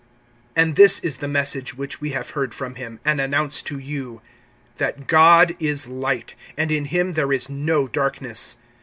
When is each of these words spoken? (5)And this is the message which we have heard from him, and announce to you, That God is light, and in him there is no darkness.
(5)And 0.57 0.77
this 0.77 0.97
is 1.01 1.17
the 1.17 1.27
message 1.27 1.75
which 1.75 2.01
we 2.01 2.09
have 2.09 2.31
heard 2.31 2.55
from 2.55 2.73
him, 2.73 2.99
and 3.05 3.21
announce 3.21 3.61
to 3.61 3.77
you, 3.77 4.19
That 4.77 5.05
God 5.05 5.55
is 5.59 5.87
light, 5.89 6.33
and 6.57 6.71
in 6.71 6.85
him 6.85 7.13
there 7.13 7.31
is 7.31 7.51
no 7.51 7.87
darkness. 7.87 8.57